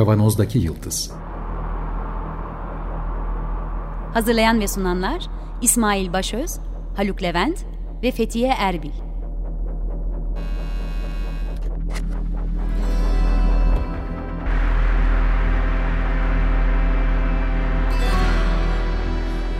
[0.00, 1.10] Kavanozdaki Yıldız
[4.14, 5.26] Hazırlayan ve sunanlar
[5.62, 6.58] İsmail Başöz,
[6.96, 7.64] Haluk Levent
[8.02, 8.90] ve Fethiye Erbil.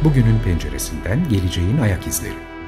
[0.04, 2.59] Bugünün penceresinden geleceğin ayak izleri.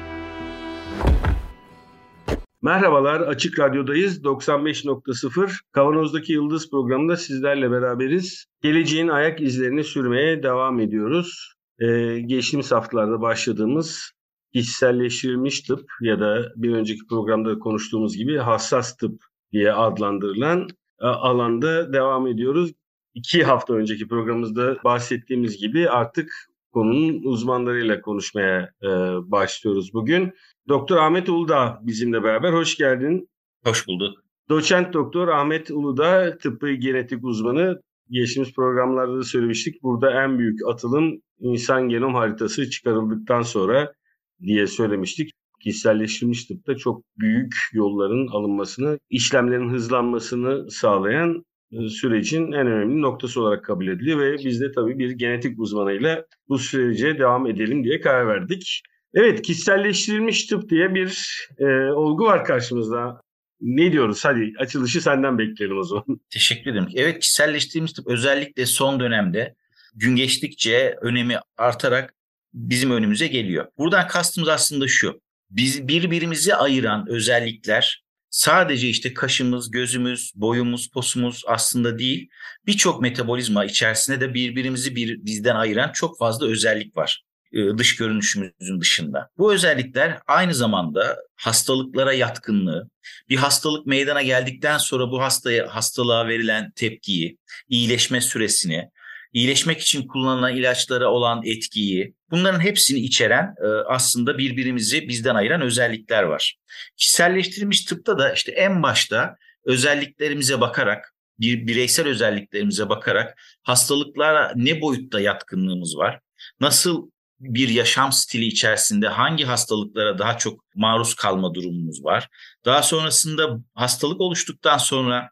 [2.63, 4.23] Merhabalar, Açık Radyo'dayız.
[4.23, 8.45] 95.0 Kavanoz'daki Yıldız programında sizlerle beraberiz.
[8.61, 11.53] Geleceğin ayak izlerini sürmeye devam ediyoruz.
[11.79, 14.11] Ee, geçtiğimiz haftalarda başladığımız
[14.53, 20.67] kişiselleştirilmiş tıp ya da bir önceki programda konuştuğumuz gibi hassas tıp diye adlandırılan
[21.01, 22.71] e, alanda devam ediyoruz.
[23.13, 28.87] İki hafta önceki programımızda bahsettiğimiz gibi artık konunun uzmanlarıyla konuşmaya e,
[29.31, 30.33] başlıyoruz bugün.
[30.67, 32.53] Doktor Ahmet Uludağ bizimle beraber.
[32.53, 33.29] Hoş geldin.
[33.65, 34.23] Hoş bulduk.
[34.49, 37.81] Doçent Doktor Ahmet Uludağ tıbbi genetik uzmanı.
[38.09, 39.83] Geçtiğimiz programlarda da söylemiştik.
[39.83, 43.93] Burada en büyük atılım insan genom haritası çıkarıldıktan sonra
[44.41, 45.31] diye söylemiştik.
[45.59, 51.43] Kişiselleştirilmiş tıpta çok büyük yolların alınmasını, işlemlerin hızlanmasını sağlayan
[51.89, 56.57] sürecin en önemli noktası olarak kabul ediliyor ve biz de tabii bir genetik uzmanıyla bu
[56.57, 58.81] sürece devam edelim diye karar verdik.
[59.13, 63.21] Evet, kişiselleştirilmiş tıp diye bir e, olgu var karşımızda.
[63.61, 64.25] Ne diyoruz?
[64.25, 66.05] Hadi açılışı senden bekleyelim o zaman.
[66.29, 66.87] Teşekkür ederim.
[66.95, 69.55] Evet, kişiselleştirilmiş tıp özellikle son dönemde
[69.95, 72.13] gün geçtikçe önemi artarak
[72.53, 73.67] bizim önümüze geliyor.
[73.77, 75.21] Buradan kastımız aslında şu.
[75.49, 78.02] Biz birbirimizi ayıran özellikler
[78.33, 82.29] sadece işte kaşımız, gözümüz, boyumuz, posumuz aslında değil.
[82.67, 87.23] Birçok metabolizma içerisinde de birbirimizi bir bizden ayıran çok fazla özellik var
[87.53, 89.29] e, dış görünüşümüzün dışında.
[89.37, 92.89] Bu özellikler aynı zamanda hastalıklara yatkınlığı,
[93.29, 97.37] bir hastalık meydana geldikten sonra bu hastaya hastalığa verilen tepkiyi,
[97.69, 98.89] iyileşme süresini,
[99.33, 106.23] iyileşmek için kullanılan ilaçlara olan etkiyi, bunların hepsini içeren e, aslında birbirimizi bizden ayıran özellikler
[106.23, 106.55] var.
[106.97, 109.35] Kişiselleştirilmiş tıpta da işte en başta
[109.65, 116.19] özelliklerimize bakarak, bir bireysel özelliklerimize bakarak hastalıklara ne boyutta yatkınlığımız var,
[116.59, 122.29] nasıl bir yaşam stili içerisinde hangi hastalıklara daha çok maruz kalma durumumuz var.
[122.65, 125.29] Daha sonrasında hastalık oluştuktan sonra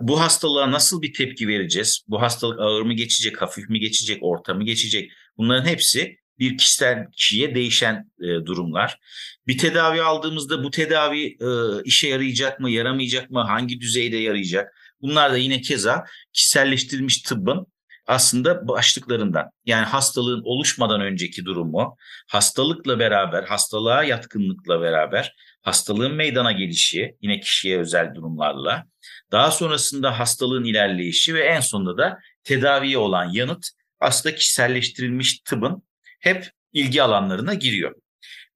[0.00, 2.04] bu hastalığa nasıl bir tepki vereceğiz?
[2.08, 5.10] Bu hastalık ağır mı geçecek, hafif mi geçecek, orta mı geçecek?
[5.38, 8.98] Bunların hepsi bir kişiden kişiye değişen e, durumlar.
[9.46, 14.74] Bir tedavi aldığımızda bu tedavi e, işe yarayacak mı, yaramayacak mı, hangi düzeyde yarayacak?
[15.00, 17.66] Bunlar da yine keza kişiselleştirilmiş tıbbın
[18.06, 19.50] aslında başlıklarından.
[19.66, 21.96] Yani hastalığın oluşmadan önceki durumu,
[22.28, 28.86] hastalıkla beraber, hastalığa yatkınlıkla beraber, hastalığın meydana gelişi, yine kişiye özel durumlarla,
[29.32, 33.66] daha sonrasında hastalığın ilerleyişi ve en sonunda da tedaviye olan yanıt
[34.00, 35.82] aslında kişiselleştirilmiş tıbbın
[36.18, 37.94] hep ilgi alanlarına giriyor.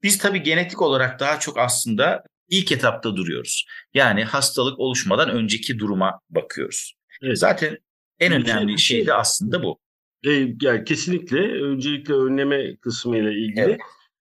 [0.03, 3.67] Biz tabii genetik olarak daha çok aslında ilk etapta duruyoruz.
[3.95, 6.95] Yani hastalık oluşmadan önceki duruma bakıyoruz.
[7.23, 7.39] Evet.
[7.39, 7.79] Zaten
[8.21, 9.79] en önemli şey de aslında bu.
[10.27, 10.31] E,
[10.63, 13.61] yani kesinlikle öncelikle önleme kısmı ile ilgili.
[13.61, 13.81] Evet.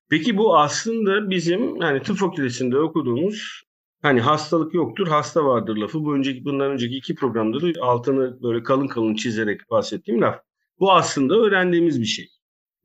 [0.09, 3.63] Peki bu aslında bizim yani tıp fakültesinde okuduğumuz
[4.01, 6.03] hani hastalık yoktur, hasta vardır lafı.
[6.03, 10.39] Bu önceki bundan önceki iki programda da altını böyle kalın kalın çizerek bahsettiğim laf.
[10.79, 12.27] Bu aslında öğrendiğimiz bir şey.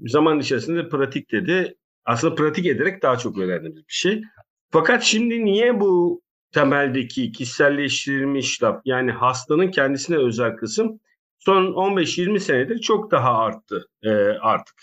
[0.00, 1.74] Zaman içerisinde pratikte de
[2.04, 4.22] aslında pratik ederek daha çok öğrendiğimiz bir şey.
[4.70, 11.00] Fakat şimdi niye bu temeldeki kişiselleştirilmiş laf yani hastanın kendisine özel kısım
[11.38, 14.74] son 15-20 senedir çok daha arttı e, artık.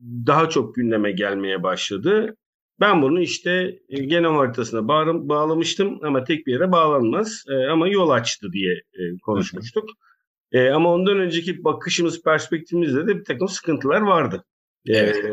[0.00, 2.36] Daha çok gündeme gelmeye başladı.
[2.80, 7.88] Ben bunu işte e, genom haritasına bağ, bağlamıştım ama tek bir yere bağlanmaz e, ama
[7.88, 9.88] yol açtı diye e, konuşmuştuk.
[10.52, 14.44] E, ama ondan önceki bakışımız, perspektifimizde de bir takım sıkıntılar vardı.
[14.86, 15.16] Evet.
[15.16, 15.30] E,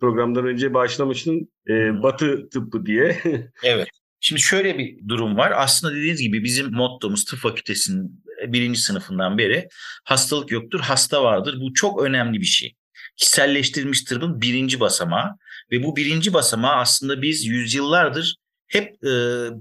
[0.00, 3.22] programdan önce başlamıştım e, Batı tıbbı diye.
[3.64, 3.88] evet.
[4.20, 5.52] Şimdi şöyle bir durum var.
[5.56, 9.68] Aslında dediğiniz gibi bizim mottomuz tıp fakültesinin birinci sınıfından beri
[10.04, 11.60] hastalık yoktur, hasta vardır.
[11.60, 12.74] Bu çok önemli bir şey.
[13.16, 15.36] Kişiselleştirilmiş tıbbın birinci basamağı
[15.72, 18.36] ve bu birinci basamağı aslında biz yüzyıllardır
[18.66, 19.08] hep e,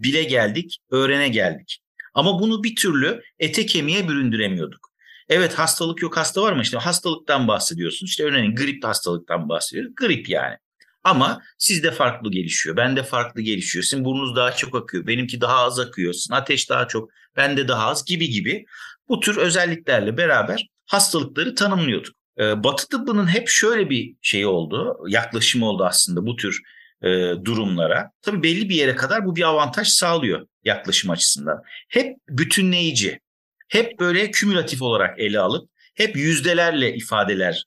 [0.04, 1.80] bile geldik, öğrene geldik.
[2.14, 4.95] Ama bunu bir türlü ete kemiğe büründüremiyorduk.
[5.30, 6.62] Evet hastalık yok hasta var mı?
[6.62, 8.06] İşte hastalıktan bahsediyorsun.
[8.06, 9.96] İşte örneğin grip hastalıktan bahsediyoruz.
[9.96, 10.58] Grip yani.
[11.04, 12.78] Ama sizde farklı gelişiyor.
[12.78, 13.84] Bende farklı gelişiyor.
[13.84, 15.08] Sizin burnunuz daha çok akıyor.
[15.08, 16.14] Benimki daha az akıyor.
[16.14, 17.10] Sizin ateş daha çok.
[17.38, 18.66] Bende daha az gibi gibi.
[19.10, 22.16] Bu tür özelliklerle beraber hastalıkları tanımlıyorduk.
[22.40, 24.98] Ee, Batı tıbbının hep şöyle bir şey oldu.
[25.08, 26.62] Yaklaşımı oldu aslında bu tür
[27.02, 27.08] e,
[27.46, 28.12] durumlara.
[28.22, 31.62] Tabii belli bir yere kadar bu bir avantaj sağlıyor yaklaşım açısından.
[31.90, 33.20] Hep bütünleyici.
[33.68, 37.66] Hep böyle kümülatif olarak ele alıp hep yüzdelerle ifadeler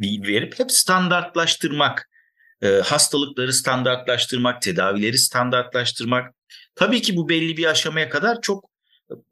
[0.00, 2.10] verip hep standartlaştırmak,
[2.62, 6.34] e, hastalıkları standartlaştırmak, tedavileri standartlaştırmak.
[6.74, 8.70] Tabii ki bu belli bir aşamaya kadar çok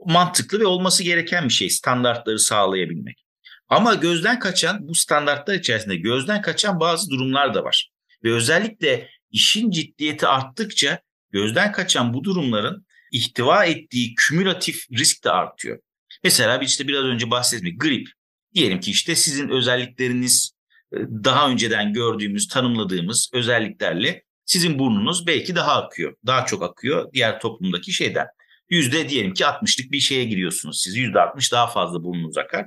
[0.05, 3.25] mantıklı ve olması gereken bir şey standartları sağlayabilmek.
[3.69, 7.91] Ama gözden kaçan bu standartlar içerisinde gözden kaçan bazı durumlar da var.
[8.25, 11.01] Ve özellikle işin ciddiyeti arttıkça
[11.31, 15.79] gözden kaçan bu durumların ihtiva ettiği kümülatif risk de artıyor.
[16.25, 18.09] Mesela işte biraz önce bahsettiğim grip.
[18.55, 20.53] Diyelim ki işte sizin özellikleriniz
[20.93, 26.17] e, daha önceden gördüğümüz, tanımladığımız özelliklerle sizin burnunuz belki daha akıyor.
[26.27, 28.27] Daha çok akıyor diğer toplumdaki şeyden.
[28.71, 30.97] Yüzde diyelim ki 60'lık bir şeye giriyorsunuz siz.
[30.97, 32.67] Yüzde 60 daha fazla burnunuz akar.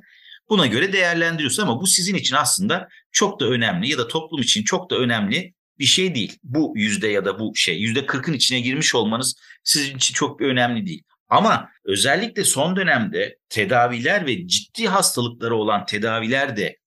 [0.49, 4.63] Buna göre değerlendiriyorsunuz ama bu sizin için aslında çok da önemli ya da toplum için
[4.63, 6.37] çok da önemli bir şey değil.
[6.43, 10.85] Bu yüzde ya da bu şey yüzde 40'ın içine girmiş olmanız sizin için çok önemli
[10.85, 11.03] değil.
[11.29, 16.77] Ama özellikle son dönemde tedaviler ve ciddi hastalıkları olan tedaviler de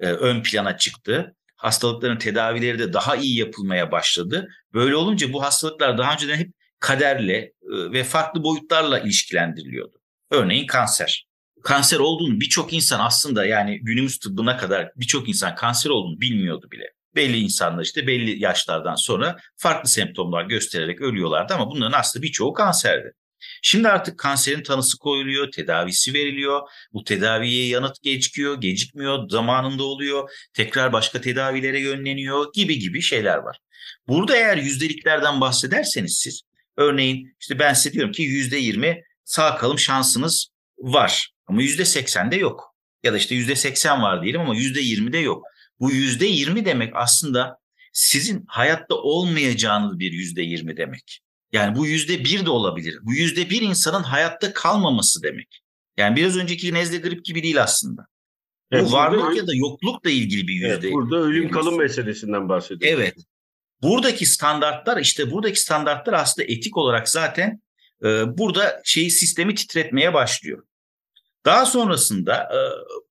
[0.00, 1.36] e, ön plana çıktı.
[1.56, 4.48] Hastalıkların tedavileri de daha iyi yapılmaya başladı.
[4.74, 7.52] Böyle olunca bu hastalıklar daha önceden hep kaderle e,
[7.92, 10.00] ve farklı boyutlarla ilişkilendiriliyordu.
[10.30, 11.26] Örneğin kanser.
[11.62, 16.84] Kanser olduğunu birçok insan aslında yani günümüz tıbbına kadar birçok insan kanser olduğunu bilmiyordu bile.
[17.14, 23.12] Belli insanlar işte belli yaşlardan sonra farklı semptomlar göstererek ölüyorlardı ama bunların aslında birçoğu kanserdi.
[23.62, 26.60] Şimdi artık kanserin tanısı koyuluyor, tedavisi veriliyor.
[26.92, 30.30] Bu tedaviye yanıt gecikiyor, gecikmiyor, zamanında oluyor.
[30.54, 33.58] Tekrar başka tedavilere yönleniyor gibi gibi şeyler var.
[34.08, 36.42] Burada eğer yüzdeliklerden bahsederseniz siz,
[36.76, 40.48] örneğin işte ben size diyorum ki yüzde yirmi sağ kalım şansınız
[40.78, 42.74] var ama yüzde seksen de yok.
[43.02, 45.44] Ya da işte yüzde seksen var diyelim ama yüzde yirmi de yok.
[45.80, 47.58] Bu yüzde yirmi demek aslında
[47.92, 51.20] sizin hayatta olmayacağınız bir yüzde yirmi demek.
[51.52, 52.98] Yani bu yüzde bir de olabilir.
[53.02, 55.62] Bu yüzde bir insanın hayatta kalmaması demek.
[55.96, 58.06] Yani biraz önceki nezle grip gibi değil aslında.
[58.70, 60.68] Evet, bu varlık ya da yoklukla ilgili bir yüzde.
[60.68, 62.98] Evet, burada ölüm kalım meselesinden bahsediyoruz.
[63.00, 63.14] Evet.
[63.82, 67.62] Buradaki standartlar işte buradaki standartlar aslında etik olarak zaten
[68.04, 70.64] e, burada şeyi sistemi titretmeye başlıyor.
[71.44, 72.58] Daha sonrasında e,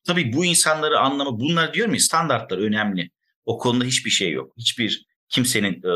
[0.08, 3.10] tabii bu insanları anlamı bunlar diyorum ya standartlar önemli.
[3.46, 4.54] O konuda hiçbir şey yok.
[4.58, 5.94] Hiçbir kimsenin e,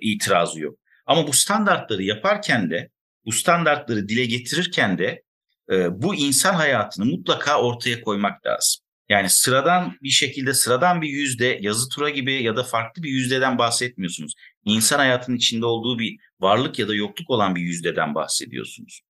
[0.00, 0.78] itirazı yok.
[1.06, 2.90] Ama bu standartları yaparken de,
[3.26, 5.22] bu standartları dile getirirken de
[5.70, 8.82] e, bu insan hayatını mutlaka ortaya koymak lazım.
[9.08, 13.58] Yani sıradan bir şekilde sıradan bir yüzde yazı tura gibi ya da farklı bir yüzdeden
[13.58, 14.34] bahsetmiyorsunuz.
[14.64, 19.00] İnsan hayatının içinde olduğu bir varlık ya da yokluk olan bir yüzdeden bahsediyorsunuz.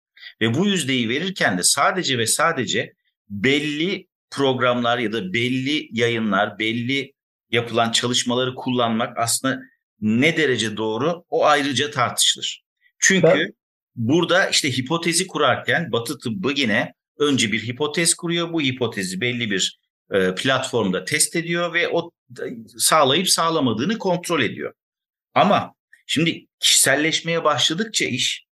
[0.41, 2.93] Ve bu yüzdeyi verirken de sadece ve sadece
[3.29, 7.13] belli programlar ya da belli yayınlar, belli
[7.51, 9.61] yapılan çalışmaları kullanmak aslında
[10.03, 12.63] ne derece doğru o ayrıca tartışılır.
[12.99, 13.55] Çünkü ben...
[13.95, 18.53] burada işte hipotezi kurarken Batı tıbbı yine önce bir hipotez kuruyor.
[18.53, 19.79] Bu hipotezi belli bir
[20.13, 22.11] e, platformda test ediyor ve o
[22.79, 24.73] sağlayıp sağlamadığını kontrol ediyor.
[25.35, 25.75] Ama
[26.07, 28.47] şimdi kişiselleşmeye başladıkça iş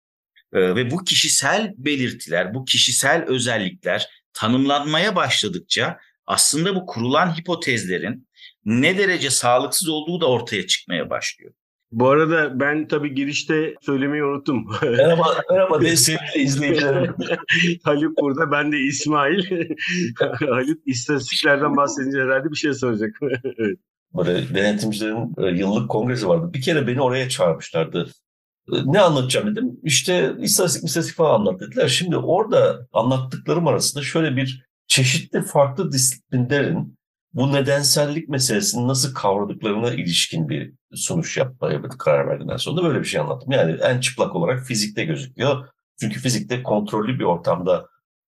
[0.54, 8.28] e, ve bu kişisel belirtiler, bu kişisel özellikler tanımlanmaya başladıkça aslında bu kurulan hipotezlerin
[8.70, 11.54] ne derece sağlıksız olduğu da ortaya çıkmaya başlıyor.
[11.92, 14.68] Bu arada ben tabii girişte söylemeyi unuttum.
[14.82, 17.16] Merhaba, merhaba de sevgili izleyicilerim.
[17.84, 19.44] Haluk burada, ben de İsmail.
[20.40, 23.20] Haluk istatistiklerden bahsedince herhalde bir şey soracak.
[23.44, 23.78] evet.
[24.18, 26.54] Böyle denetimcilerin e, yıllık kongresi vardı.
[26.54, 28.10] Bir kere beni oraya çağırmışlardı.
[28.74, 29.80] E, ne anlatacağım dedim.
[29.84, 31.88] İşte istatistik, istatistik falan anlat dediler.
[31.88, 36.99] Şimdi orada anlattıklarım arasında şöyle bir çeşitli farklı disiplinlerin
[37.34, 43.06] bu nedensellik meselesini nasıl kavradıklarına ilişkin bir sonuç yapmaya karar verdiğimden sonra da böyle bir
[43.06, 43.52] şey anlattım.
[43.52, 45.68] Yani en çıplak olarak fizikte gözüküyor.
[46.00, 47.86] Çünkü fizikte kontrollü bir ortamda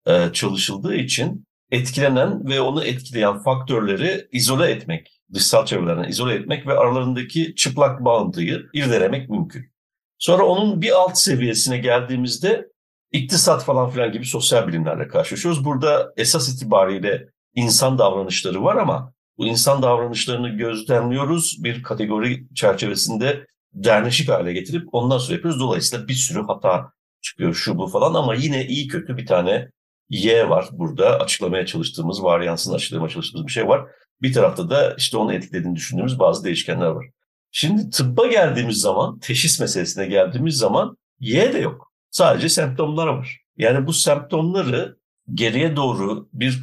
[0.07, 6.73] e, çalışıldığı için etkilenen ve onu etkileyen faktörleri izole etmek, dışsal çevrelerden izole etmek ve
[6.73, 9.71] aralarındaki çıplak bağıntıyı irdelemek mümkün.
[10.17, 12.67] Sonra onun bir alt seviyesine geldiğimizde
[13.11, 15.65] iktisat falan filan gibi sosyal bilimlerle karşılaşıyoruz.
[15.65, 21.63] Burada esas itibariyle insan davranışları var ama bu insan davranışlarını gözlemliyoruz.
[21.63, 25.59] Bir kategori çerçevesinde derneşik hale getirip ondan sonra yapıyoruz.
[25.59, 26.91] Dolayısıyla bir sürü hata
[27.21, 29.69] çıkıyor şu bu falan ama yine iyi kötü bir tane
[30.09, 33.85] Y var burada açıklamaya çalıştığımız, varyansını açıklamaya çalıştığımız bir şey var.
[34.21, 37.05] Bir tarafta da işte onu etkilediğini düşündüğümüz bazı değişkenler var.
[37.51, 41.91] Şimdi tıbba geldiğimiz zaman, teşhis meselesine geldiğimiz zaman Y de yok.
[42.09, 43.41] Sadece semptomlar var.
[43.57, 44.97] Yani bu semptomları
[45.33, 46.61] geriye doğru bir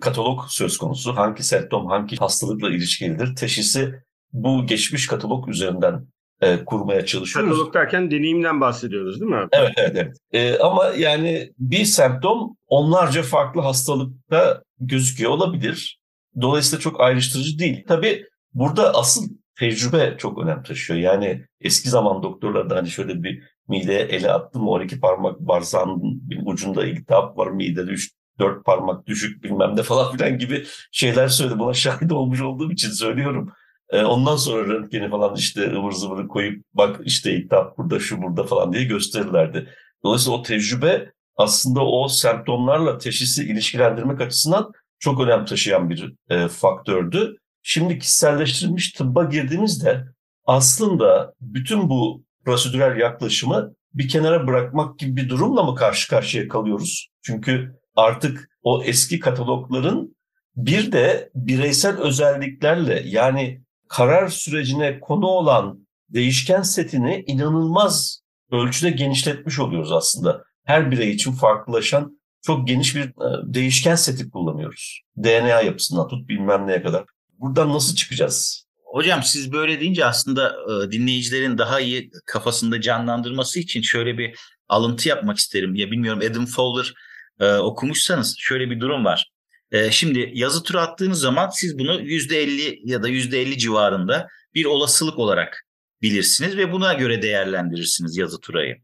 [0.00, 1.16] katalog söz konusu.
[1.16, 3.36] Hangi semptom, hangi hastalıkla ilişkilidir?
[3.36, 3.94] Teşhisi
[4.32, 6.06] bu geçmiş katalog üzerinden
[6.40, 7.50] e, kurmaya çalışıyoruz.
[7.50, 9.48] Katalog derken deneyimden bahsediyoruz değil mi abi?
[9.52, 10.16] Evet, evet, evet.
[10.32, 15.98] E, ama yani bir semptom onlarca farklı hastalıkta gözüküyor olabilir.
[16.40, 17.84] Dolayısıyla çok ayrıştırıcı değil.
[17.88, 18.24] Tabii
[18.54, 20.98] burada asıl tecrübe çok önem taşıyor.
[20.98, 27.38] Yani eski zaman doktorlarda hani şöyle bir mideye ele attım 12 parmak bağırsağın ucunda iltihap
[27.38, 31.58] var midede 3 dört parmak düşük bilmem ne falan filan gibi şeyler söyledi.
[31.58, 33.52] Buna şahit olmuş olduğum için söylüyorum.
[33.90, 38.44] E, ondan sonra röntgeni falan işte ıvır zıvırı koyup bak işte iltihap burada şu burada
[38.44, 39.68] falan diye gösterirlerdi.
[40.04, 47.36] Dolayısıyla o tecrübe aslında o semptomlarla teşhisi ilişkilendirmek açısından çok önem taşıyan bir e, faktördü.
[47.62, 50.04] Şimdi kişiselleştirilmiş tıbba girdiğimizde
[50.44, 57.08] aslında bütün bu prosedürel yaklaşımı bir kenara bırakmak gibi bir durumla mı karşı karşıya kalıyoruz?
[57.22, 60.16] Çünkü artık o eski katalogların
[60.56, 69.92] bir de bireysel özelliklerle yani karar sürecine konu olan değişken setini inanılmaz ölçüde genişletmiş oluyoruz
[69.92, 70.42] aslında.
[70.64, 75.00] Her birey için farklılaşan çok geniş bir e, değişken seti kullanıyoruz.
[75.16, 77.04] DNA yapısından tut bilmem neye kadar.
[77.38, 78.65] Buradan nasıl çıkacağız?
[78.86, 84.38] Hocam siz böyle deyince aslında e, dinleyicilerin daha iyi kafasında canlandırması için şöyle bir
[84.68, 85.74] alıntı yapmak isterim.
[85.74, 86.94] Ya bilmiyorum Adam Fowler
[87.40, 89.30] e, okumuşsanız şöyle bir durum var.
[89.72, 95.18] E, şimdi yazı tura attığınız zaman siz bunu %50 ya da %50 civarında bir olasılık
[95.18, 95.66] olarak
[96.02, 98.76] bilirsiniz ve buna göre değerlendirirsiniz yazı turayı.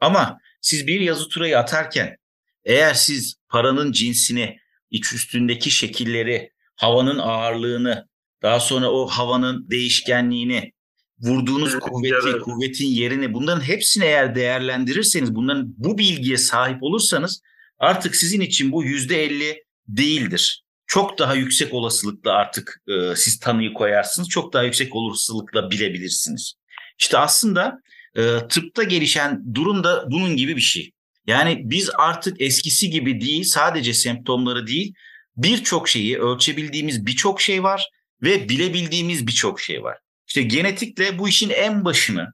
[0.00, 2.16] Ama siz bir yazı turayı atarken
[2.64, 4.58] eğer siz paranın cinsini,
[4.90, 8.08] iç üstündeki şekilleri, havanın ağırlığını,
[8.44, 10.72] daha sonra o havanın değişkenliğini,
[11.20, 17.40] vurduğunuz kuvveti, kuvvetin yerini bunların hepsini eğer değerlendirirseniz, bunların bu bilgiye sahip olursanız
[17.78, 20.64] artık sizin için bu yüzde elli değildir.
[20.86, 24.28] Çok daha yüksek olasılıkla artık e, siz tanıyı koyarsınız.
[24.28, 26.54] Çok daha yüksek olasılıkla bilebilirsiniz.
[26.98, 27.78] İşte aslında
[28.16, 30.90] e, tıpta gelişen durum da bunun gibi bir şey.
[31.26, 34.94] Yani biz artık eskisi gibi değil sadece semptomları değil
[35.36, 37.88] birçok şeyi ölçebildiğimiz birçok şey var
[38.22, 39.98] ve bilebildiğimiz birçok şey var.
[40.26, 42.32] İşte genetikle bu işin en başını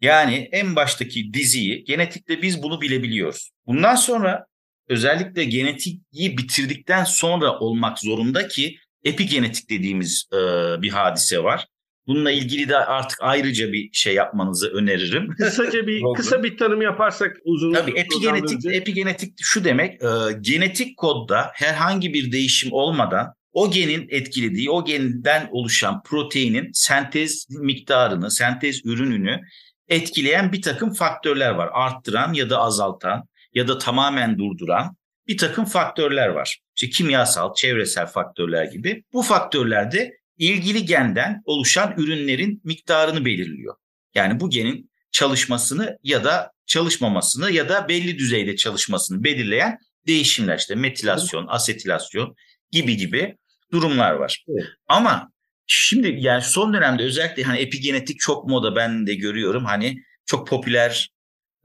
[0.00, 3.50] yani en baştaki diziyi genetikle biz bunu bilebiliyoruz.
[3.66, 4.46] Bundan sonra
[4.88, 10.36] özellikle genetiği bitirdikten sonra olmak zorunda ki epigenetik dediğimiz e,
[10.82, 11.66] bir hadise var.
[12.06, 15.30] Bununla ilgili de artık ayrıca bir şey yapmanızı öneririm.
[15.38, 17.72] Kısaca bir kısa bir tanım yaparsak uzun.
[17.72, 20.08] Tabii epigenetik epigenetik şu demek e,
[20.40, 28.30] genetik kodda herhangi bir değişim olmadan o genin etkilediği, o genden oluşan proteinin sentez miktarını,
[28.30, 29.40] sentez ürününü
[29.88, 31.70] etkileyen bir takım faktörler var.
[31.72, 34.96] Arttıran ya da azaltan ya da tamamen durduran
[35.28, 36.58] bir takım faktörler var.
[36.76, 39.04] İşte kimyasal, çevresel faktörler gibi.
[39.12, 43.74] Bu faktörler de ilgili genden oluşan ürünlerin miktarını belirliyor.
[44.14, 50.74] Yani bu genin çalışmasını ya da çalışmamasını ya da belli düzeyde çalışmasını belirleyen değişimler işte
[50.74, 52.34] metilasyon, asetilasyon
[52.70, 53.36] gibi gibi
[53.74, 54.44] durumlar var.
[54.48, 54.66] Evet.
[54.88, 55.30] Ama
[55.66, 61.10] şimdi yani son dönemde özellikle hani epigenetik çok moda ben de görüyorum hani çok popüler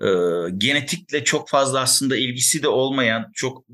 [0.01, 0.07] e,
[0.57, 3.65] genetikle çok fazla aslında ilgisi de olmayan çok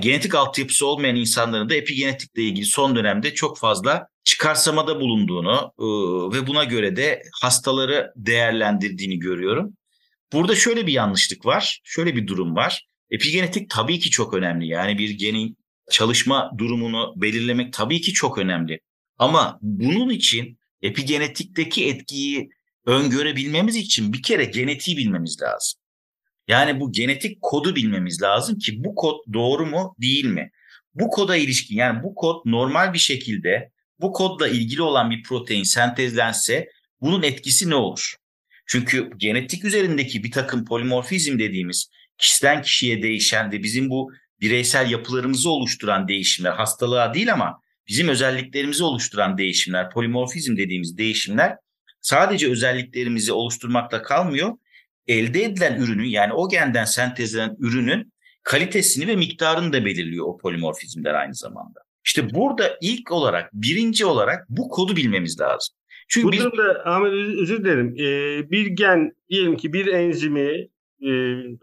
[0.00, 5.86] genetik altyapısı olmayan insanların da epigenetikle ilgili son dönemde çok fazla çıkarsamada bulunduğunu e,
[6.36, 9.76] ve buna göre de hastaları değerlendirdiğini görüyorum.
[10.32, 12.86] Burada şöyle bir yanlışlık var, şöyle bir durum var.
[13.10, 14.66] Epigenetik tabii ki çok önemli.
[14.68, 15.56] Yani bir genin
[15.90, 18.80] çalışma durumunu belirlemek tabii ki çok önemli.
[19.18, 22.48] Ama bunun için epigenetikteki etkiyi
[22.86, 25.80] öngörebilmemiz için bir kere genetiği bilmemiz lazım.
[26.48, 30.50] Yani bu genetik kodu bilmemiz lazım ki bu kod doğru mu değil mi?
[30.94, 35.62] Bu koda ilişkin yani bu kod normal bir şekilde bu kodla ilgili olan bir protein
[35.62, 36.68] sentezlense
[37.00, 38.14] bunun etkisi ne olur?
[38.66, 45.50] Çünkü genetik üzerindeki bir takım polimorfizm dediğimiz kişiden kişiye değişen de bizim bu bireysel yapılarımızı
[45.50, 51.56] oluşturan değişimler hastalığa değil ama bizim özelliklerimizi oluşturan değişimler polimorfizm dediğimiz değişimler
[52.00, 54.52] sadece özelliklerimizi oluşturmakla kalmıyor.
[55.06, 61.14] Elde edilen ürünün yani o genden sentezlenen ürünün kalitesini ve miktarını da belirliyor o polimorfizmler
[61.14, 61.80] aynı zamanda.
[62.04, 65.74] İşte burada ilk olarak, birinci olarak bu kodu bilmemiz lazım.
[66.08, 66.40] Çünkü bu biz...
[66.40, 67.94] durumda Ahmet özür dilerim.
[67.98, 70.68] Ee, bir gen diyelim ki bir enzimi
[71.02, 71.10] e,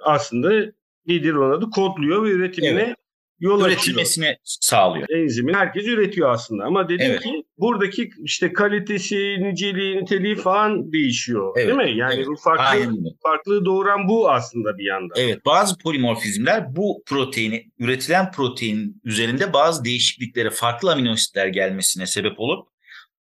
[0.03, 0.71] aslında
[1.07, 2.95] nedir onun adı kodluyor ve üretimine evet
[3.39, 4.37] yol üretilmesini açıyor.
[4.43, 5.07] sağlıyor.
[5.09, 7.21] Enzimin herkes üretiyor aslında ama dedim evet.
[7.21, 11.53] ki buradaki işte kalitesi, niceliği, niteliği falan değişiyor.
[11.57, 11.67] Evet.
[11.67, 11.97] Değil mi?
[11.97, 12.27] Yani evet.
[12.27, 12.97] bu farklı Aynen.
[13.23, 15.13] farklılığı doğuran bu aslında bir yanda.
[15.17, 22.39] Evet, bazı polimorfizmler bu proteini üretilen protein üzerinde bazı değişikliklere, farklı amino asitler gelmesine sebep
[22.39, 22.67] olup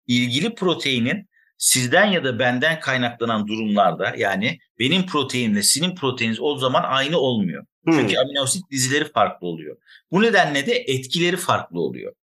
[0.07, 6.83] ilgili proteinin sizden ya da benden kaynaklanan durumlarda yani benim proteinimle sizin proteininiz o zaman
[6.83, 7.67] aynı olmuyor.
[7.85, 7.99] Hmm.
[7.99, 9.77] Çünkü amino asit dizileri farklı oluyor.
[10.11, 12.15] Bu nedenle de etkileri farklı oluyor.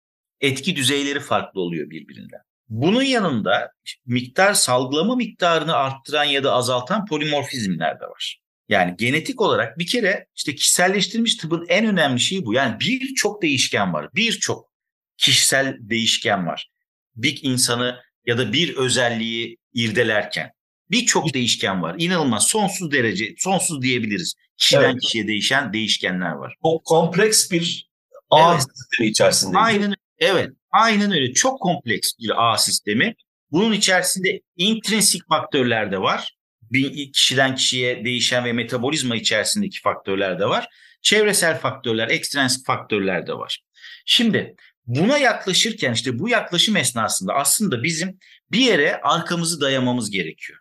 [0.40, 2.40] Etki düzeyleri farklı oluyor birbirinden.
[2.68, 3.72] Bunun yanında
[4.06, 8.40] miktar salgılama miktarını arttıran ya da azaltan polimorfizmler de var.
[8.68, 12.54] Yani genetik olarak bir kere işte kişiselleştirilmiş tıbbın en önemli şeyi bu.
[12.54, 14.08] Yani birçok değişken var.
[14.14, 14.72] Birçok
[15.16, 16.70] kişisel değişken var.
[17.16, 20.52] Bir insanı ya da bir özelliği irdelerken
[20.90, 21.96] birçok değişken var.
[21.98, 24.34] İnanılmaz sonsuz derece, sonsuz diyebiliriz.
[24.56, 25.00] Kişiden evet.
[25.02, 26.54] kişiye değişen değişkenler var.
[26.60, 27.90] O kompleks bir
[28.30, 28.62] ağ evet.
[28.62, 29.58] sistemi içerisinde.
[29.58, 30.50] Aynen evet.
[30.70, 31.32] Aynen öyle.
[31.32, 33.14] Çok kompleks bir ağ sistemi.
[33.50, 36.36] Bunun içerisinde intrinsik faktörler de var.
[36.62, 40.68] Bir kişiden kişiye değişen ve metabolizma içerisindeki faktörler de var.
[41.02, 43.60] Çevresel faktörler, ekstrensik faktörler de var.
[44.06, 44.54] Şimdi
[44.86, 48.18] buna yaklaşırken işte bu yaklaşım esnasında aslında bizim
[48.52, 50.59] bir yere arkamızı dayamamız gerekiyor.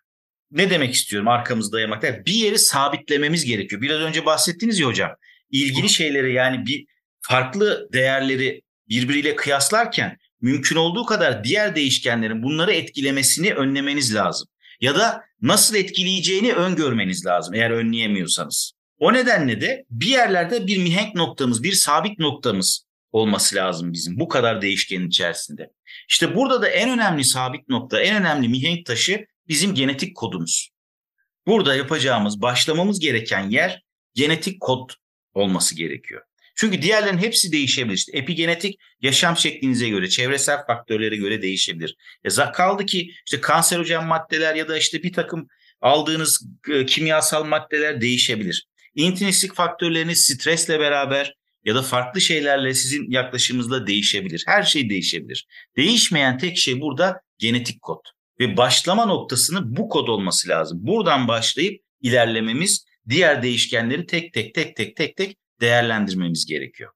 [0.52, 2.26] Ne demek istiyorum arkamızı dayamak?
[2.26, 3.82] Bir yeri sabitlememiz gerekiyor.
[3.82, 5.12] Biraz önce bahsettiniz ya hocam.
[5.52, 6.86] İlgili şeyleri yani bir
[7.22, 14.48] farklı değerleri birbiriyle kıyaslarken mümkün olduğu kadar diğer değişkenlerin bunları etkilemesini önlemeniz lazım.
[14.82, 18.74] Ya da nasıl etkileyeceğini öngörmeniz lazım eğer önleyemiyorsanız.
[19.00, 24.28] O nedenle de bir yerlerde bir mihenk noktamız, bir sabit noktamız olması lazım bizim bu
[24.28, 25.72] kadar değişkenin içerisinde.
[26.10, 30.70] İşte burada da en önemli sabit nokta, en önemli mihenk taşı bizim genetik kodumuz.
[31.48, 34.90] Burada yapacağımız, başlamamız gereken yer genetik kod
[35.34, 36.22] olması gerekiyor.
[36.56, 37.98] Çünkü diğerlerin hepsi değişebilir.
[37.98, 41.96] İşte epigenetik yaşam şeklinize göre, çevresel faktörlere göre değişebilir.
[42.24, 45.48] E, kaldı ki işte kanserojen maddeler ya da işte bir takım
[45.82, 48.68] aldığınız e, kimyasal maddeler değişebilir.
[48.96, 54.44] İntrinsik faktörleriniz stresle beraber ya da farklı şeylerle sizin yaklaşımınızla değişebilir.
[54.48, 55.48] Her şey değişebilir.
[55.78, 58.02] Değişmeyen tek şey burada genetik kod.
[58.40, 60.80] Ve başlama noktasının bu kod olması lazım.
[60.82, 66.92] Buradan başlayıp ilerlememiz diğer değişkenleri tek tek tek tek tek tek değerlendirmemiz gerekiyor.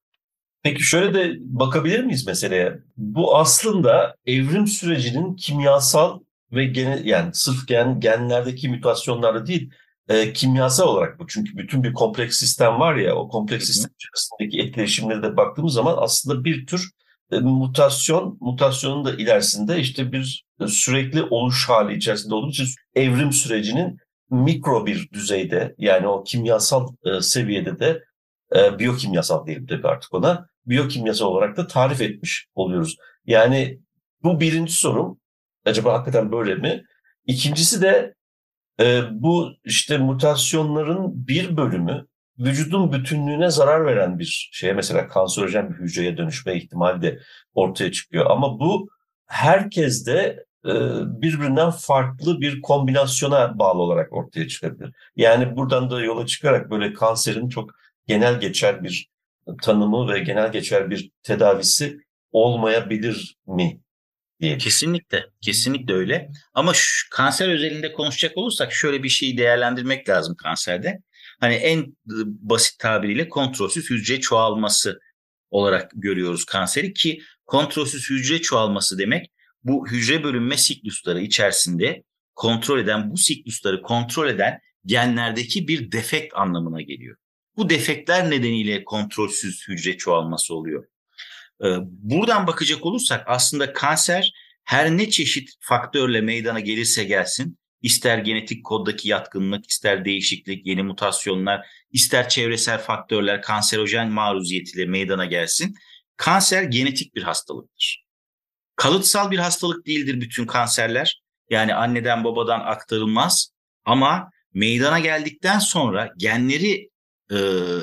[0.63, 2.79] Peki şöyle de bakabilir miyiz meseleye?
[2.97, 6.19] Bu aslında evrim sürecinin kimyasal
[6.51, 9.71] ve gene, yani sırf gen, genlerdeki mutasyonlarla değil,
[10.10, 11.27] e, kimyasal olarak bu.
[11.27, 15.95] Çünkü bütün bir kompleks sistem var ya, o kompleks sistem içerisindeki etkileşimlere de baktığımız zaman
[15.97, 16.91] aslında bir tür
[17.31, 23.97] mutasyon, mutasyonun da ilerisinde işte bir sürekli oluş hali içerisinde olduğu için evrim sürecinin
[24.29, 28.03] mikro bir düzeyde yani o kimyasal e, seviyede de
[28.55, 30.47] e, biyokimyasal diyelim tabii artık ona.
[30.65, 32.97] Biyokimyasal olarak da tarif etmiş oluyoruz.
[33.25, 33.79] Yani
[34.23, 35.19] bu birinci sorum.
[35.65, 36.83] Acaba hakikaten böyle mi?
[37.25, 38.13] İkincisi de
[38.79, 42.05] e, bu işte mutasyonların bir bölümü
[42.39, 47.19] vücudun bütünlüğüne zarar veren bir şeye mesela kanserojen bir hücreye dönüşme ihtimali de
[47.54, 48.26] ortaya çıkıyor.
[48.30, 48.89] Ama bu
[49.26, 50.72] herkes de e,
[51.22, 54.91] birbirinden farklı bir kombinasyona bağlı olarak ortaya çıkabilir.
[55.15, 57.72] Yani buradan da yola çıkarak böyle kanserin çok
[58.08, 59.10] genel geçer bir
[59.62, 61.98] tanımı ve genel geçer bir tedavisi
[62.32, 63.80] olmayabilir mi
[64.41, 64.58] diye.
[64.58, 66.30] Kesinlikle, kesinlikle öyle.
[66.54, 71.00] Ama şu, kanser özelinde konuşacak olursak şöyle bir şeyi değerlendirmek lazım kanserde.
[71.43, 74.99] Hani en basit tabiriyle kontrolsüz hücre çoğalması
[75.49, 79.32] olarak görüyoruz kanseri ki kontrolsüz hücre çoğalması demek
[79.63, 82.03] bu hücre bölünme siklusları içerisinde
[82.36, 87.17] kontrol eden bu siklusları kontrol eden genlerdeki bir defekt anlamına geliyor.
[87.58, 90.86] Bu defektler nedeniyle kontrolsüz hücre çoğalması oluyor.
[91.63, 98.65] Ee, buradan bakacak olursak aslında kanser her ne çeşit faktörle meydana gelirse gelsin, ister genetik
[98.65, 105.76] koddaki yatkınlık, ister değişiklik, yeni mutasyonlar, ister çevresel faktörler, kanserojen maruziyetiyle meydana gelsin,
[106.17, 108.04] kanser genetik bir hastalıktır.
[108.76, 111.24] Kalıtsal bir hastalık değildir bütün kanserler.
[111.50, 113.54] Yani anneden babadan aktarılmaz
[113.86, 116.89] ama meydana geldikten sonra genleri
[117.32, 117.38] e,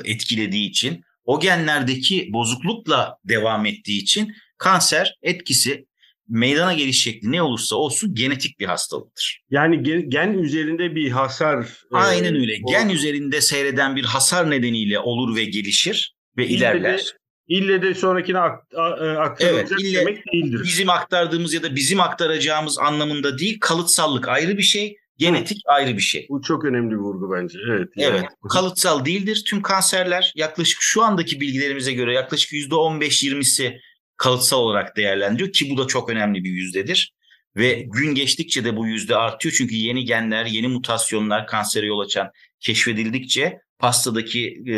[0.05, 5.85] etkilediği için o genlerdeki bozuklukla devam ettiği için kanser etkisi
[6.31, 9.41] meydana geliş şekli ne olursa olsun genetik bir hastalıktır.
[9.49, 11.67] Yani gen, gen üzerinde bir hasar.
[11.91, 12.53] Aynen öyle.
[12.53, 16.97] E, gen üzerinde seyreden bir hasar nedeniyle olur ve gelişir ve ille ilerler.
[16.97, 17.03] De,
[17.47, 18.73] ille de sonrakine akt,
[19.19, 20.61] aktarılacak evet, ille demek değildir.
[20.63, 24.95] Bizim aktardığımız ya da bizim aktaracağımız anlamında değil kalıtsallık ayrı bir şey.
[25.17, 26.27] Genetik ayrı bir şey.
[26.29, 27.59] Bu çok önemli bir vurgu bence.
[27.69, 27.87] Evet.
[27.95, 28.17] Yani.
[28.17, 28.25] Evet.
[28.49, 29.43] Kalıtsal değildir.
[29.47, 33.79] Tüm kanserler yaklaşık şu andaki bilgilerimize göre yaklaşık %15-20'si
[34.21, 37.13] kalıtsal olarak değerlendiriyor ki bu da çok önemli bir yüzdedir.
[37.55, 42.31] Ve gün geçtikçe de bu yüzde artıyor çünkü yeni genler, yeni mutasyonlar kansere yol açan
[42.59, 44.73] keşfedildikçe pastadaki e,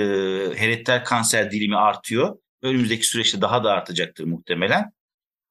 [0.55, 2.37] herediter kanser dilimi artıyor.
[2.61, 4.91] Önümüzdeki süreçte daha da artacaktır muhtemelen.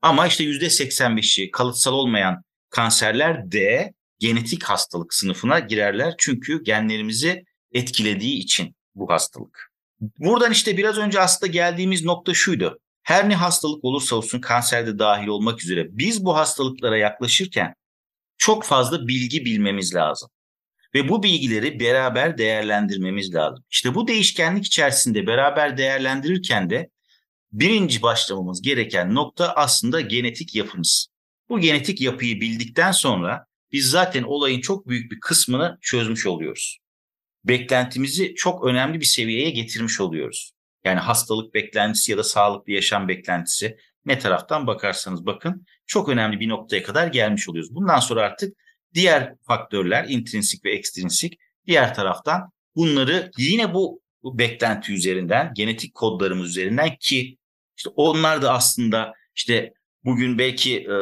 [0.02, 6.14] Ama işte yüzde 85'i kalıtsal olmayan kanserler D genetik hastalık sınıfına girerler.
[6.18, 9.72] Çünkü genlerimizi etkilediği için bu hastalık.
[10.00, 12.78] Buradan işte biraz önce aslında geldiğimiz nokta şuydu.
[13.02, 17.74] Her ne hastalık olursa olsun kanserde dahil olmak üzere biz bu hastalıklara yaklaşırken
[18.38, 20.30] çok fazla bilgi bilmemiz lazım.
[20.94, 23.64] Ve bu bilgileri beraber değerlendirmemiz lazım.
[23.70, 26.90] İşte bu değişkenlik içerisinde beraber değerlendirirken de
[27.52, 31.06] birinci başlamamız gereken nokta aslında genetik yapımız.
[31.48, 36.78] Bu genetik yapıyı bildikten sonra biz zaten olayın çok büyük bir kısmını çözmüş oluyoruz.
[37.44, 40.52] Beklentimizi çok önemli bir seviyeye getirmiş oluyoruz.
[40.84, 46.48] Yani hastalık beklentisi ya da sağlıklı yaşam beklentisi ne taraftan bakarsanız bakın çok önemli bir
[46.48, 47.74] noktaya kadar gelmiş oluyoruz.
[47.74, 48.56] Bundan sonra artık
[48.94, 56.96] diğer faktörler intrinsik ve ekstrinsik diğer taraftan bunları yine bu, beklenti üzerinden genetik kodlarımız üzerinden
[57.00, 57.38] ki
[57.76, 59.72] işte onlar da aslında işte
[60.04, 60.96] bugün belki e,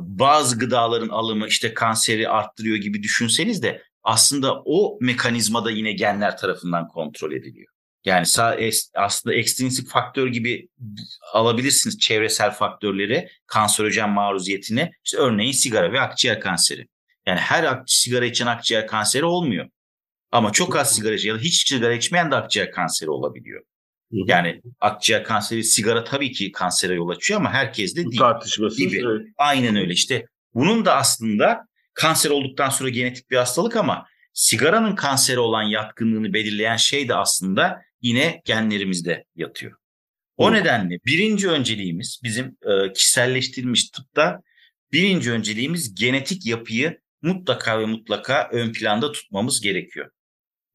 [0.00, 6.36] bazı gıdaların alımı işte kanseri arttırıyor gibi düşünseniz de aslında o mekanizma da yine genler
[6.36, 7.72] tarafından kontrol ediliyor.
[8.04, 8.26] Yani
[8.94, 10.68] aslında ekstrinsik faktör gibi
[11.32, 14.90] alabilirsiniz çevresel faktörleri, kanserojen maruziyetini.
[15.04, 16.86] İşte örneğin sigara ve akciğer kanseri.
[17.26, 19.68] Yani her sigara içen akciğer kanseri olmuyor.
[20.32, 23.62] Ama çok az sigara ya da hiç sigara içmeyen de akciğer kanseri olabiliyor.
[24.10, 28.18] Yani akciğer kanseri, sigara tabii ki kansere yol açıyor ama herkes de değil.
[28.18, 28.78] Tartışmasız.
[28.78, 29.02] Gibi.
[29.06, 29.26] Evet.
[29.38, 30.26] Aynen öyle işte.
[30.54, 36.76] Bunun da aslında kanser olduktan sonra genetik bir hastalık ama sigaranın kanseri olan yatkınlığını belirleyen
[36.76, 39.72] şey de aslında yine genlerimizde yatıyor.
[40.36, 40.52] O Hı.
[40.52, 44.40] nedenle birinci önceliğimiz bizim e, kişiselleştirilmiş tıpta
[44.92, 50.10] birinci önceliğimiz genetik yapıyı mutlaka ve mutlaka ön planda tutmamız gerekiyor.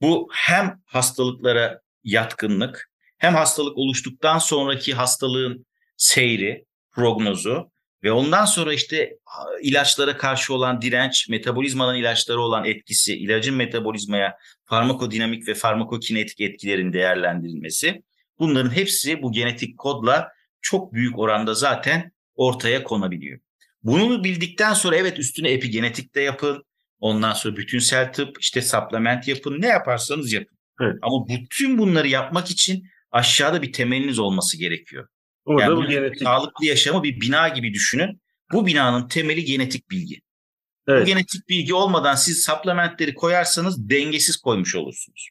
[0.02, 5.66] Bu hem hastalıklara yatkınlık hem hastalık oluştuktan sonraki hastalığın
[5.98, 7.72] seyri, prognozu
[8.04, 9.18] ve ondan sonra işte
[9.62, 18.04] ilaçlara karşı olan direnç, metabolizmanın ilaçları olan etkisi, ilacın metabolizmaya farmakodinamik ve farmakokinetik etkilerin değerlendirilmesi.
[18.40, 20.30] Bunların hepsi bu genetik kodla
[20.62, 23.40] çok büyük oranda zaten ortaya konabiliyor.
[23.84, 26.64] Bunu bildikten sonra evet üstüne epigenetik de yapın.
[27.00, 29.62] Ondan sonra bütünsel tıp, işte supplement yapın.
[29.62, 30.58] Ne yaparsanız yapın.
[30.82, 30.96] Evet.
[31.02, 35.08] Ama bütün bunları yapmak için aşağıda bir temeliniz olması gerekiyor.
[35.46, 36.24] Orada yani bu genetik.
[36.24, 38.22] Sağlıklı yaşamı bir bina gibi düşünün.
[38.52, 40.22] Bu binanın temeli genetik bilgi.
[40.88, 41.02] Evet.
[41.02, 45.30] Bu genetik bilgi olmadan siz supplementleri koyarsanız dengesiz koymuş olursunuz.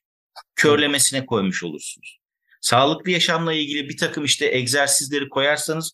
[0.56, 2.18] Körlemesine koymuş olursunuz.
[2.60, 5.92] Sağlıklı yaşamla ilgili bir takım işte egzersizleri koyarsanız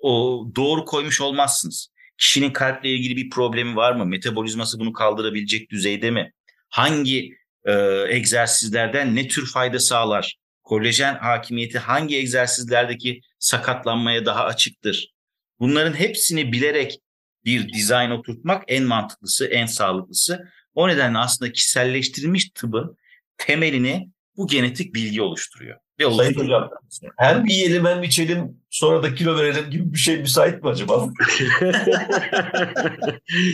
[0.00, 1.88] o doğru koymuş olmazsınız.
[2.18, 4.06] Kişinin kalple ilgili bir problemi var mı?
[4.06, 6.32] Metabolizması bunu kaldırabilecek düzeyde mi?
[6.68, 7.30] Hangi
[7.64, 7.72] e,
[8.08, 10.36] egzersizlerden ne tür fayda sağlar?
[10.64, 15.14] Kolajen hakimiyeti hangi egzersizlerdeki sakatlanmaya daha açıktır?
[15.60, 16.98] Bunların hepsini bilerek
[17.44, 20.48] bir dizayn oturtmak en mantıklısı, en sağlıklısı.
[20.74, 22.96] O nedenle aslında kişiselleştirilmiş tıbbın
[23.38, 25.83] temelini bu genetik bilgi oluşturuyor.
[26.00, 26.70] Ve Sayın Hocam
[27.16, 30.92] hem yiyelim hem içelim sonra da kilo verelim gibi bir şey müsait mi acaba?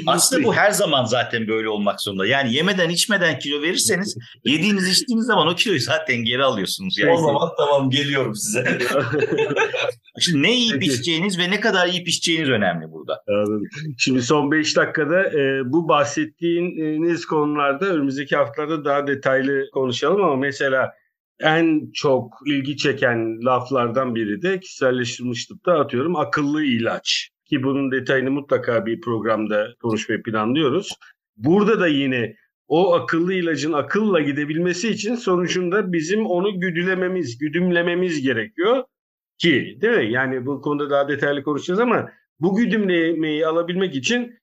[0.07, 2.27] Aslında bu her zaman zaten böyle olmak zorunda.
[2.27, 6.99] Yani yemeden içmeden kilo verirseniz yediğiniz içtiğiniz zaman o kiloyu zaten geri alıyorsunuz.
[6.99, 7.13] Yani.
[7.13, 8.79] O zaman tamam geliyorum size.
[10.21, 13.23] Şimdi ne yiyip içeceğiniz ve ne kadar yiyip içeceğiniz önemli burada.
[13.99, 20.93] Şimdi son 5 dakikada e, bu bahsettiğiniz konularda önümüzdeki haftalarda daha detaylı konuşalım ama mesela
[21.41, 27.31] en çok ilgi çeken laflardan biri de kişiselleştirilmiş tıpta atıyorum akıllı ilaç.
[27.45, 30.93] Ki bunun detayını mutlaka bir programda konuşmayı planlıyoruz.
[31.37, 32.37] Burada da yine
[32.69, 38.85] o akıllı ilacın akılla gidebilmesi için sonucunda bizim onu güdülememiz, güdümlememiz gerekiyor
[39.39, 40.13] ki değil mi?
[40.13, 44.39] Yani bu konuda daha detaylı konuşacağız ama bu güdümlemeyi alabilmek için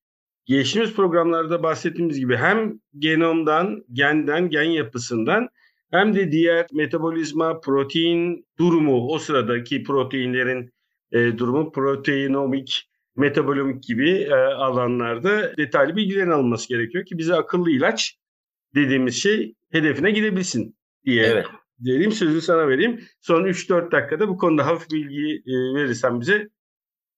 [0.46, 5.50] geçtiğimiz programlarda bahsettiğimiz gibi hem genomdan, genden, gen yapısından
[5.92, 10.74] hem de diğer metabolizma, protein durumu, o sıradaki proteinlerin
[11.12, 18.18] e, durumu, proteinomik, metabolomik gibi e, alanlarda detaylı bilgilerin alınması gerekiyor ki bize akıllı ilaç
[18.76, 21.46] dediğimiz şey hedefine gidebilsin diye evet.
[21.84, 23.02] Diyelim sözü sana vereyim.
[23.22, 26.48] Son 3-4 dakikada bu konuda hafif bilgi e, verirsen bize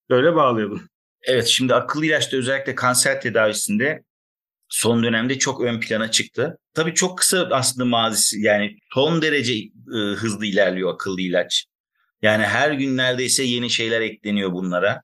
[0.09, 0.81] böyle bağlayalım.
[1.23, 4.03] Evet şimdi akıllı ilaçta özellikle kanser tedavisinde
[4.69, 6.57] son dönemde çok ön plana çıktı.
[6.73, 11.65] Tabii çok kısa aslında mazisi yani son derece e, hızlı ilerliyor akıllı ilaç.
[12.21, 15.01] Yani her gün neredeyse yeni şeyler ekleniyor bunlara.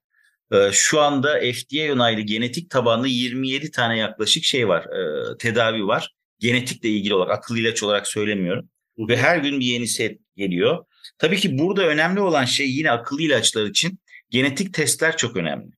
[0.52, 6.12] E, şu anda FDA onaylı genetik tabanlı 27 tane yaklaşık şey var, e, tedavi var.
[6.40, 8.70] Genetikle ilgili olarak, akıllı ilaç olarak söylemiyorum.
[8.98, 10.86] Ve her gün bir yenisi geliyor.
[11.18, 14.00] Tabii ki burada önemli olan şey yine akıllı ilaçlar için
[14.30, 15.72] genetik testler çok önemli.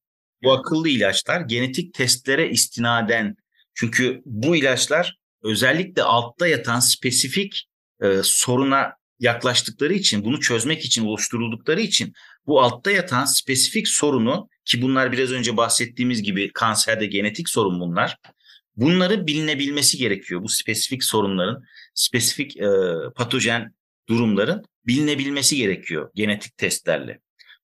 [0.43, 3.36] Bu akıllı ilaçlar genetik testlere istinaden
[3.77, 7.67] çünkü bu ilaçlar özellikle altta yatan spesifik
[8.01, 12.13] e, soruna yaklaştıkları için, bunu çözmek için oluşturuldukları için
[12.47, 18.17] bu altta yatan spesifik sorunu ki bunlar biraz önce bahsettiğimiz gibi kanserde genetik sorun bunlar.
[18.75, 20.43] Bunları bilinebilmesi gerekiyor.
[20.43, 21.63] Bu spesifik sorunların,
[21.93, 22.69] spesifik e,
[23.15, 23.73] patojen
[24.09, 27.19] durumların bilinebilmesi gerekiyor genetik testlerle.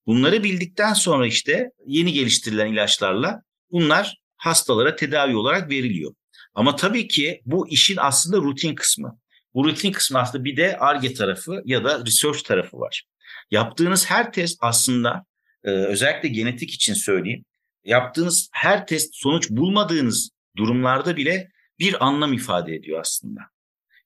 [0.06, 6.14] Bunları bildikten sonra işte yeni geliştirilen ilaçlarla bunlar hastalara tedavi olarak veriliyor.
[6.54, 9.18] Ama tabii ki bu işin aslında rutin kısmı.
[9.54, 13.04] Bu rutin kısmı aslında bir de ARGE tarafı ya da research tarafı var.
[13.50, 15.24] Yaptığınız her test aslında
[15.64, 17.44] e, özellikle genetik için söyleyeyim.
[17.84, 23.40] Yaptığınız her test sonuç bulmadığınız durumlarda bile bir anlam ifade ediyor aslında.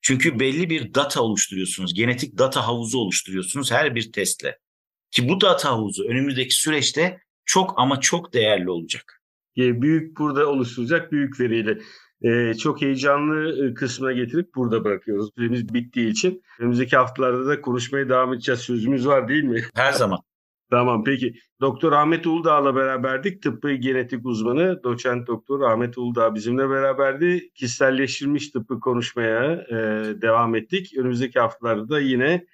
[0.03, 1.95] Çünkü belli bir data oluşturuyorsunuz.
[1.95, 4.59] Genetik data havuzu oluşturuyorsunuz her bir testle.
[5.11, 9.18] Ki bu data havuzu önümüzdeki süreçte çok ama çok değerli olacak.
[9.59, 11.79] Büyük burada oluşturacak büyük veriyle
[12.23, 15.31] e, çok heyecanlı e, kısmına getirip burada bırakıyoruz.
[15.39, 16.43] Süremiz bittiği için.
[16.61, 18.61] Önümüzdeki haftalarda da konuşmaya devam edeceğiz.
[18.61, 19.63] Sözümüz var değil mi?
[19.75, 20.19] Her zaman.
[20.71, 21.35] Tamam peki.
[21.61, 23.43] Doktor Ahmet Uludağ'la beraberdik.
[23.43, 27.51] Tıbbi genetik uzmanı doçent doktor Ahmet Uludağ bizimle beraberdi.
[27.55, 29.75] Kişiselleştirilmiş tıbbı konuşmaya e,
[30.23, 30.99] devam ettik.
[30.99, 32.47] Önümüzdeki haftalarda da yine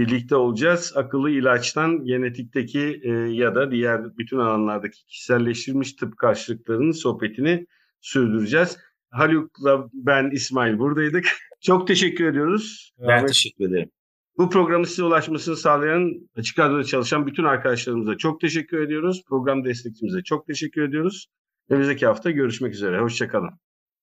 [0.00, 0.92] birlikte olacağız.
[0.96, 7.66] Akıllı ilaçtan genetikteki e, ya da diğer bütün alanlardaki kişiselleştirilmiş tıp karşılıklarının sohbetini
[8.00, 8.78] sürdüreceğiz.
[9.10, 11.24] Haluk'la ben İsmail buradaydık.
[11.60, 12.92] Çok teşekkür ediyoruz.
[12.98, 13.90] Ben Ahmet, teşekkür ederim.
[14.38, 19.24] Bu programı size ulaşmasını sağlayan Açık Radyo'da çalışan bütün arkadaşlarımıza çok teşekkür ediyoruz.
[19.28, 21.26] Program destekçimize çok teşekkür ediyoruz.
[21.68, 23.00] Önümüzdeki hafta görüşmek üzere.
[23.00, 23.50] Hoşçakalın.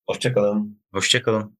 [0.07, 0.79] Hoşçakalın.
[0.93, 1.56] Hoşçakalın.